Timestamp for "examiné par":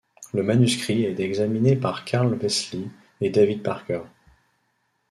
1.23-2.05